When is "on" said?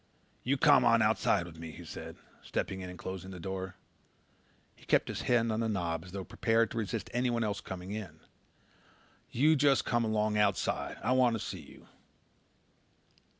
0.83-1.03, 5.51-5.59